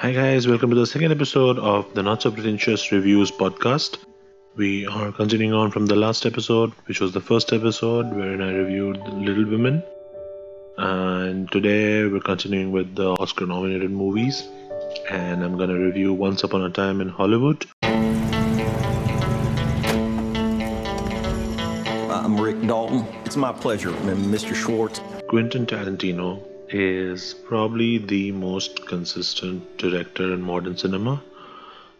[0.00, 3.98] Hi, guys, welcome to the second episode of the Not So Pretentious Reviews podcast.
[4.56, 8.50] We are continuing on from the last episode, which was the first episode wherein I
[8.50, 9.82] reviewed Little Women.
[10.78, 14.48] And today we're continuing with the Oscar nominated movies.
[15.10, 17.66] And I'm gonna review Once Upon a Time in Hollywood.
[22.22, 23.04] I'm Rick Dalton.
[23.26, 24.54] It's my pleasure, Mr.
[24.54, 25.02] Schwartz.
[25.28, 26.42] Quentin Tarantino
[26.72, 31.22] is probably the most consistent director in modern cinema.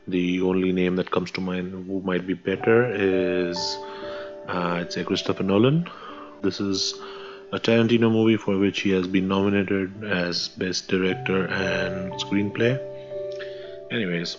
[0.07, 3.59] The only name that comes to mind who might be better is,
[4.49, 5.89] uh, I'd say, Christopher Nolan.
[6.43, 6.95] This is
[7.53, 12.81] a Tarantino movie for which he has been nominated as Best Director and Screenplay.
[13.91, 14.37] Anyways,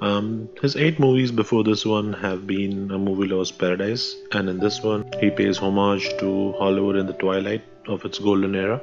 [0.00, 4.58] um, his eight movies before this one have been A Movie Lost Paradise, and in
[4.58, 8.80] this one, he pays homage to Hollywood in the twilight of its golden era.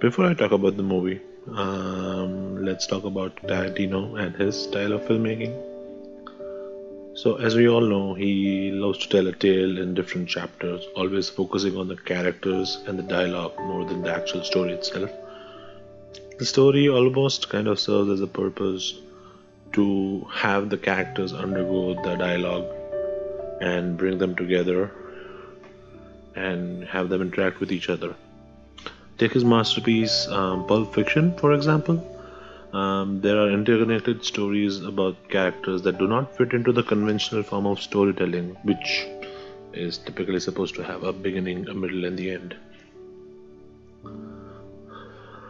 [0.00, 1.20] Before I talk about the movie,
[1.56, 5.52] um, let's talk about Tarantino and his style of filmmaking.
[7.16, 11.28] So, as we all know, he loves to tell a tale in different chapters, always
[11.28, 15.10] focusing on the characters and the dialogue more than the actual story itself.
[16.38, 18.94] The story almost kind of serves as a purpose
[19.72, 22.72] to have the characters undergo the dialogue
[23.60, 24.92] and bring them together
[26.36, 28.14] and have them interact with each other.
[29.18, 31.96] Take his masterpiece, um, Pulp Fiction, for example.
[32.72, 37.66] Um, there are interconnected stories about characters that do not fit into the conventional form
[37.66, 39.08] of storytelling, which
[39.72, 42.54] is typically supposed to have a beginning, a middle, and the end.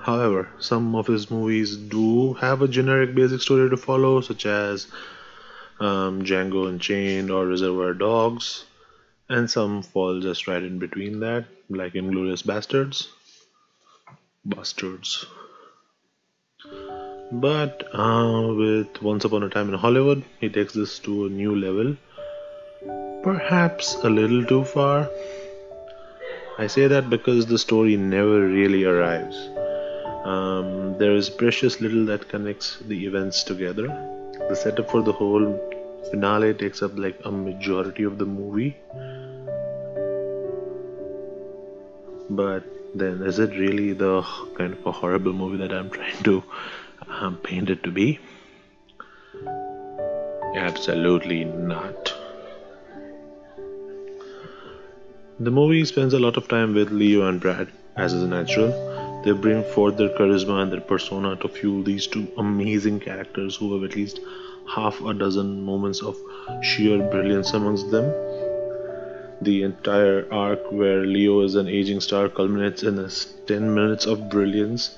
[0.01, 4.87] However, some of his movies do have a generic basic story to follow, such as
[5.79, 8.65] um, Django Unchained or Reservoir Dogs,
[9.29, 13.09] and some fall just right in between that, like Inglourious Basterds
[14.49, 15.27] bastards.
[17.31, 21.55] But uh, with Once Upon a Time in Hollywood, he takes this to a new
[21.55, 21.97] level.
[23.23, 25.11] Perhaps a little too far.
[26.59, 29.37] I say that because the story never really arrives.
[30.25, 33.87] Um, there is precious little that connects the events together.
[34.49, 35.47] The setup for the whole
[36.11, 38.77] finale takes up like a majority of the movie.
[42.31, 44.23] But then is it really the
[44.57, 46.43] kind of a horrible movie that I'm trying to
[47.09, 48.19] um, paint it to be?
[50.57, 52.15] Absolutely not.
[55.41, 59.23] The movie spends a lot of time with Leo and Brad, as is natural.
[59.25, 63.75] They bring forth their charisma and their persona to fuel these two amazing characters who
[63.75, 64.21] have at least
[64.75, 66.17] half a dozen moments of
[66.63, 68.13] sheer brilliance amongst them
[69.41, 74.29] the entire arc where Leo is an aging star culminates in this 10 minutes of
[74.29, 74.97] brilliance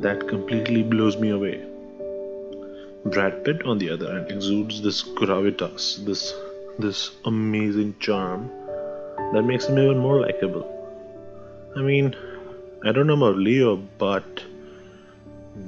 [0.00, 1.64] that completely blows me away.
[3.04, 6.34] Brad Pitt, on the other hand, exudes this gravitas, this
[6.78, 8.50] this amazing charm
[9.32, 10.64] that makes him even more likable.
[11.76, 12.14] I mean,
[12.84, 14.44] I don't know about Leo, but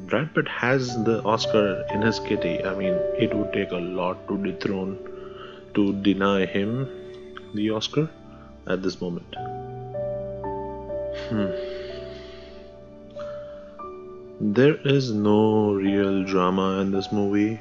[0.06, 2.62] Brad Pitt has the Oscar in his kitty.
[2.64, 4.98] I mean, it would take a lot to dethrone,
[5.74, 6.88] to deny him
[7.54, 8.08] the Oscar
[8.66, 9.34] at this moment.
[11.28, 11.50] Hmm.
[14.40, 17.60] There is no real drama in this movie.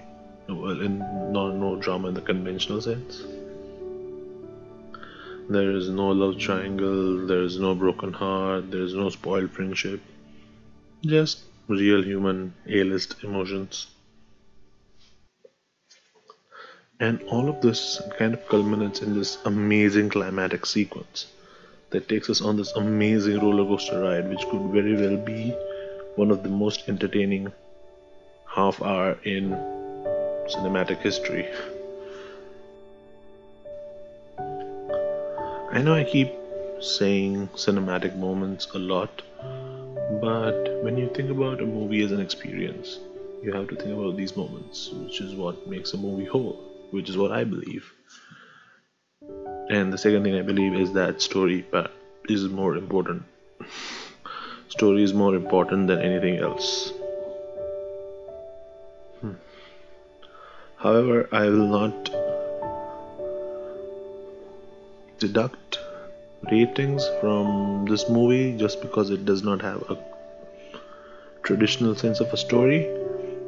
[0.50, 1.00] Well, in
[1.32, 3.24] not no drama in the conventional sense.
[5.50, 7.28] There is no love triangle.
[7.28, 8.72] There is no broken heart.
[8.72, 10.02] There is no spoiled friendship.
[11.04, 13.88] Just real human A-list emotions.
[17.02, 21.26] And all of this kind of culminates in this amazing climatic sequence
[21.90, 25.50] that takes us on this amazing roller coaster ride, which could very well be
[26.16, 27.52] one of the most entertaining
[28.46, 29.50] half hour in
[30.54, 31.48] cinematic history.
[35.72, 36.32] I know I keep
[36.82, 39.24] saying cinematic moments a lot,
[40.22, 43.00] but when you think about a movie as an experience,
[43.42, 47.10] you have to think about these moments, which is what makes a movie whole which
[47.10, 47.92] is what I believe.
[49.70, 51.66] And the second thing I believe is that story
[52.26, 53.24] is more important.
[54.68, 56.92] story is more important than anything else.
[59.22, 59.34] Hmm.
[60.78, 62.10] However, I will not
[65.20, 65.80] deduct
[66.52, 69.98] ratings from this movie just because it does not have a
[71.44, 72.86] traditional sense of a story.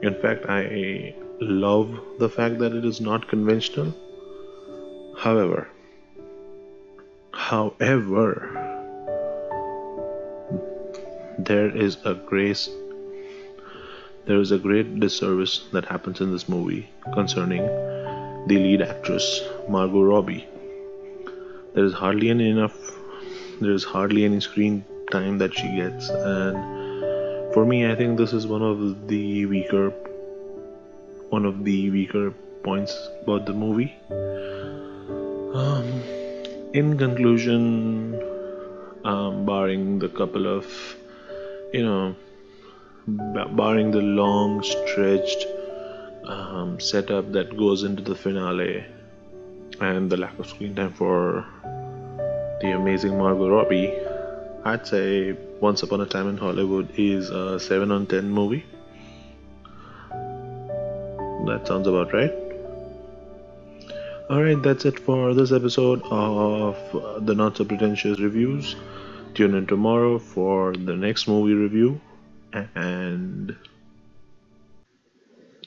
[0.01, 3.93] In fact, I love the fact that it is not conventional.
[5.17, 5.67] However,
[7.33, 8.73] however,
[11.37, 12.69] there is a grace
[14.25, 17.65] there is a great disservice that happens in this movie concerning
[18.47, 20.47] the lead actress Margot Robbie.
[21.73, 22.77] There is hardly any enough
[23.59, 28.33] there is hardly any screen time that she gets and for me I think this
[28.33, 29.93] is one of the weaker
[31.33, 32.29] one of the weaker
[32.63, 32.93] points
[33.23, 33.91] about the movie.
[35.61, 35.87] Um,
[36.73, 38.21] in conclusion,
[39.03, 40.67] um, barring the couple of
[41.73, 42.15] you know
[43.61, 45.47] barring the long stretched
[46.25, 48.85] um, setup that goes into the finale
[49.81, 51.45] and the lack of screen time for
[52.61, 53.91] the amazing Margot Robbie,
[54.63, 58.63] I'd say Once Upon a Time in Hollywood is a 7 on 10 movie.
[61.45, 62.33] That sounds about right.
[64.29, 66.77] Alright, that's it for this episode of
[67.25, 68.75] the Not So Pretentious Reviews.
[69.33, 71.99] Tune in tomorrow for the next movie review
[72.75, 73.55] and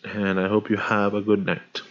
[0.05, 1.83] and I hope you have a good night.